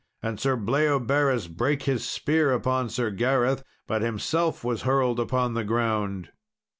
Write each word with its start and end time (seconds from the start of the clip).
And 0.23 0.39
Sir 0.39 0.55
Bleoberis 0.55 1.45
brake 1.47 1.83
his 1.83 2.03
spear 2.03 2.51
upon 2.53 2.89
Sir 2.89 3.11
Gareth, 3.11 3.61
but 3.85 4.01
himself 4.01 4.63
was 4.63 4.81
hurled 4.81 5.19
upon 5.19 5.53
the 5.53 5.63
ground. 5.63 6.31